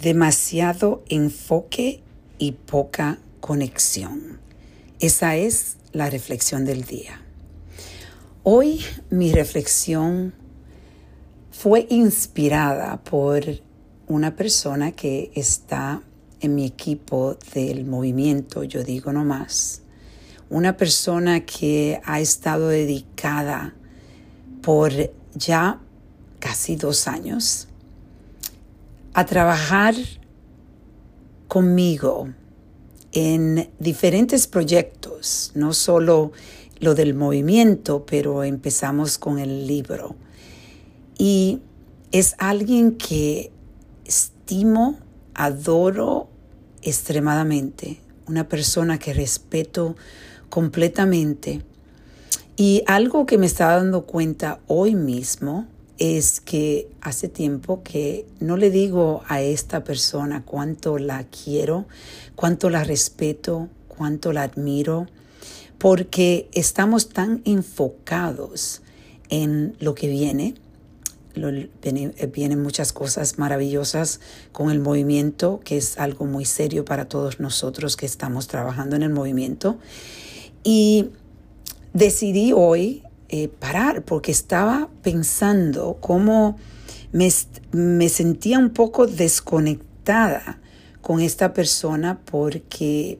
demasiado 0.00 1.02
enfoque 1.08 2.02
y 2.38 2.52
poca 2.52 3.18
conexión. 3.40 4.38
Esa 5.00 5.36
es 5.36 5.76
la 5.92 6.08
reflexión 6.08 6.64
del 6.64 6.84
día. 6.84 7.20
Hoy 8.44 8.80
mi 9.10 9.32
reflexión 9.32 10.34
fue 11.50 11.86
inspirada 11.90 13.02
por 13.02 13.42
una 14.06 14.36
persona 14.36 14.92
que 14.92 15.32
está 15.34 16.02
en 16.40 16.54
mi 16.54 16.64
equipo 16.64 17.36
del 17.52 17.84
movimiento, 17.84 18.62
yo 18.62 18.84
digo 18.84 19.12
no 19.12 19.24
más, 19.24 19.82
una 20.50 20.76
persona 20.76 21.44
que 21.44 22.00
ha 22.04 22.20
estado 22.20 22.68
dedicada 22.68 23.74
por 24.62 24.92
ya 25.34 25.80
casi 26.38 26.76
dos 26.76 27.08
años 27.08 27.67
a 29.18 29.26
trabajar 29.26 29.96
conmigo 31.48 32.28
en 33.10 33.68
diferentes 33.80 34.46
proyectos, 34.46 35.50
no 35.56 35.72
solo 35.72 36.30
lo 36.78 36.94
del 36.94 37.14
movimiento, 37.14 38.06
pero 38.06 38.44
empezamos 38.44 39.18
con 39.18 39.40
el 39.40 39.66
libro. 39.66 40.14
Y 41.18 41.58
es 42.12 42.36
alguien 42.38 42.92
que 42.96 43.50
estimo, 44.04 45.00
adoro 45.34 46.28
extremadamente, 46.82 47.98
una 48.28 48.48
persona 48.48 49.00
que 49.00 49.14
respeto 49.14 49.96
completamente. 50.48 51.62
Y 52.54 52.84
algo 52.86 53.26
que 53.26 53.36
me 53.36 53.46
estaba 53.46 53.78
dando 53.78 54.06
cuenta 54.06 54.60
hoy 54.68 54.94
mismo 54.94 55.66
es 55.98 56.40
que 56.40 56.88
hace 57.00 57.28
tiempo 57.28 57.82
que 57.82 58.24
no 58.40 58.56
le 58.56 58.70
digo 58.70 59.22
a 59.28 59.42
esta 59.42 59.82
persona 59.84 60.44
cuánto 60.44 60.98
la 60.98 61.24
quiero, 61.24 61.86
cuánto 62.36 62.70
la 62.70 62.84
respeto, 62.84 63.68
cuánto 63.88 64.32
la 64.32 64.44
admiro, 64.44 65.06
porque 65.78 66.48
estamos 66.52 67.08
tan 67.08 67.42
enfocados 67.44 68.82
en 69.28 69.76
lo 69.80 69.94
que 69.94 70.08
viene. 70.08 70.54
vienen 72.32 72.62
muchas 72.62 72.92
cosas 72.92 73.38
maravillosas 73.38 74.20
con 74.52 74.70
el 74.70 74.80
movimiento, 74.80 75.60
que 75.64 75.76
es 75.76 75.98
algo 75.98 76.26
muy 76.26 76.44
serio 76.44 76.84
para 76.84 77.08
todos 77.08 77.40
nosotros 77.40 77.96
que 77.96 78.06
estamos 78.06 78.46
trabajando 78.46 78.96
en 78.96 79.02
el 79.02 79.10
movimiento. 79.10 79.78
Y 80.62 81.10
decidí 81.92 82.52
hoy 82.52 83.02
eh, 83.28 83.48
parar 83.48 84.02
porque 84.02 84.32
estaba 84.32 84.88
pensando 85.02 85.98
cómo 86.00 86.56
me, 87.12 87.28
me 87.72 88.08
sentía 88.08 88.58
un 88.58 88.70
poco 88.70 89.06
desconectada 89.06 90.60
con 91.00 91.20
esta 91.20 91.52
persona 91.52 92.20
porque 92.24 93.18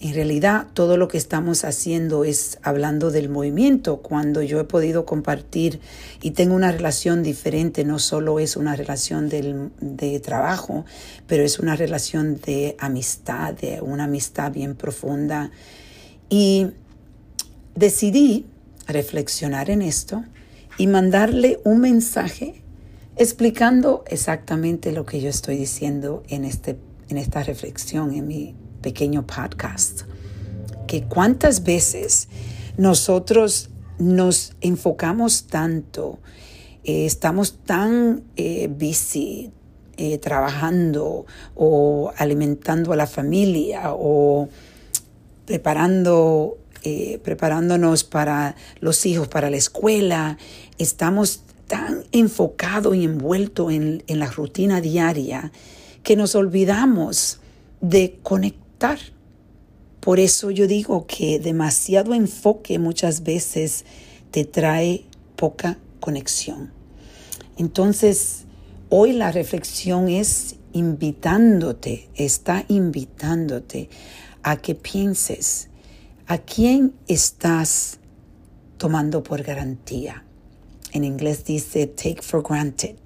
en 0.00 0.14
realidad 0.14 0.68
todo 0.74 0.96
lo 0.96 1.08
que 1.08 1.18
estamos 1.18 1.64
haciendo 1.64 2.24
es 2.24 2.58
hablando 2.62 3.10
del 3.10 3.28
movimiento, 3.28 3.96
cuando 3.96 4.42
yo 4.42 4.60
he 4.60 4.64
podido 4.64 5.04
compartir 5.04 5.80
y 6.22 6.32
tengo 6.32 6.54
una 6.54 6.70
relación 6.70 7.24
diferente, 7.24 7.84
no 7.84 7.98
solo 7.98 8.38
es 8.38 8.56
una 8.56 8.76
relación 8.76 9.28
de 9.28 10.20
trabajo, 10.20 10.84
pero 11.26 11.42
es 11.42 11.58
una 11.58 11.74
relación 11.74 12.40
de 12.40 12.76
amistad, 12.78 13.54
de 13.54 13.80
una 13.80 14.04
amistad 14.04 14.52
bien 14.52 14.76
profunda. 14.76 15.50
Y 16.28 16.68
decidí 17.74 18.46
reflexionar 18.88 19.70
en 19.70 19.82
esto 19.82 20.24
y 20.78 20.86
mandarle 20.86 21.60
un 21.64 21.80
mensaje 21.80 22.62
explicando 23.16 24.04
exactamente 24.06 24.92
lo 24.92 25.04
que 25.04 25.20
yo 25.20 25.28
estoy 25.28 25.56
diciendo 25.56 26.22
en, 26.28 26.44
este, 26.44 26.78
en 27.08 27.18
esta 27.18 27.42
reflexión, 27.42 28.14
en 28.14 28.26
mi 28.26 28.54
pequeño 28.80 29.26
podcast. 29.26 30.02
Que 30.86 31.04
cuántas 31.04 31.64
veces 31.64 32.28
nosotros 32.76 33.70
nos 33.98 34.54
enfocamos 34.60 35.48
tanto, 35.48 36.20
eh, 36.84 37.04
estamos 37.04 37.58
tan 37.64 38.22
eh, 38.36 38.68
busy 38.68 39.50
eh, 39.96 40.18
trabajando 40.18 41.26
o 41.56 42.12
alimentando 42.16 42.92
a 42.92 42.96
la 42.96 43.08
familia 43.08 43.92
o 43.92 44.48
preparando 45.44 46.56
eh, 46.82 47.20
preparándonos 47.22 48.04
para 48.04 48.56
los 48.80 49.06
hijos, 49.06 49.28
para 49.28 49.50
la 49.50 49.56
escuela, 49.56 50.38
estamos 50.78 51.42
tan 51.66 52.04
enfocados 52.12 52.96
y 52.96 53.04
envueltos 53.04 53.72
en, 53.72 54.02
en 54.06 54.18
la 54.18 54.26
rutina 54.26 54.80
diaria 54.80 55.52
que 56.02 56.16
nos 56.16 56.34
olvidamos 56.34 57.40
de 57.80 58.18
conectar. 58.22 58.98
Por 60.00 60.20
eso 60.20 60.50
yo 60.50 60.66
digo 60.66 61.06
que 61.06 61.38
demasiado 61.38 62.14
enfoque 62.14 62.78
muchas 62.78 63.22
veces 63.22 63.84
te 64.30 64.44
trae 64.44 65.04
poca 65.36 65.78
conexión. 66.00 66.72
Entonces, 67.56 68.44
hoy 68.88 69.12
la 69.12 69.32
reflexión 69.32 70.08
es 70.08 70.56
invitándote, 70.72 72.08
está 72.14 72.64
invitándote 72.68 73.88
a 74.42 74.56
que 74.56 74.74
pienses 74.74 75.67
¿A 76.30 76.36
quién 76.36 76.92
estás 77.06 78.00
tomando 78.76 79.22
por 79.22 79.42
garantía? 79.42 80.24
En 80.92 81.04
inglés 81.04 81.42
dice 81.46 81.86
take 81.86 82.20
for 82.20 82.42
granted. 82.46 82.96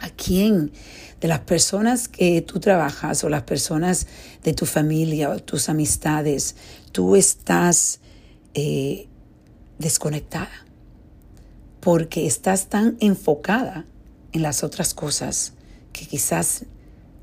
¿A 0.00 0.08
quién 0.08 0.72
de 1.20 1.28
las 1.28 1.40
personas 1.40 2.08
que 2.08 2.40
tú 2.40 2.58
trabajas 2.58 3.22
o 3.22 3.28
las 3.28 3.42
personas 3.42 4.06
de 4.42 4.54
tu 4.54 4.64
familia 4.64 5.28
o 5.28 5.40
tus 5.40 5.68
amistades 5.68 6.56
tú 6.90 7.16
estás 7.16 8.00
eh, 8.54 9.06
desconectada? 9.78 10.64
Porque 11.80 12.26
estás 12.26 12.68
tan 12.68 12.96
enfocada 13.00 13.84
en 14.32 14.40
las 14.40 14.64
otras 14.64 14.94
cosas 14.94 15.52
que 15.92 16.06
quizás 16.06 16.64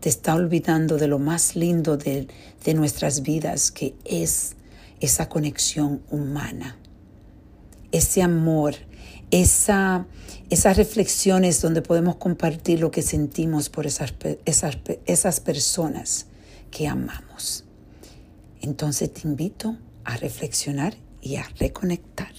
te 0.00 0.08
está 0.08 0.34
olvidando 0.34 0.96
de 0.96 1.06
lo 1.06 1.20
más 1.20 1.54
lindo 1.54 1.96
de, 1.96 2.26
de 2.64 2.74
nuestras 2.74 3.22
vidas, 3.22 3.70
que 3.70 3.94
es 4.04 4.56
esa 5.04 5.28
conexión 5.28 6.02
humana, 6.10 6.78
ese 7.92 8.22
amor, 8.22 8.74
esa, 9.30 10.06
esas 10.50 10.76
reflexiones 10.76 11.60
donde 11.60 11.82
podemos 11.82 12.16
compartir 12.16 12.80
lo 12.80 12.90
que 12.90 13.02
sentimos 13.02 13.68
por 13.68 13.86
esas, 13.86 14.14
esas, 14.44 14.78
esas 15.06 15.40
personas 15.40 16.26
que 16.70 16.88
amamos. 16.88 17.64
Entonces 18.60 19.12
te 19.12 19.28
invito 19.28 19.76
a 20.04 20.16
reflexionar 20.16 20.96
y 21.20 21.36
a 21.36 21.46
reconectar. 21.58 22.32